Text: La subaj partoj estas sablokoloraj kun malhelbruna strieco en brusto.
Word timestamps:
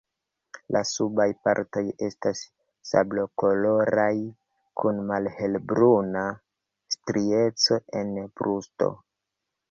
La 0.75 0.79
subaj 0.91 1.25
partoj 1.47 1.81
estas 2.05 2.39
sablokoloraj 2.91 4.13
kun 4.81 5.01
malhelbruna 5.11 6.23
strieco 6.95 7.79
en 8.01 8.11
brusto. 8.41 8.89